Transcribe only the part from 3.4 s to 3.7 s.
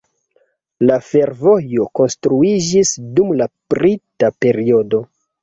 la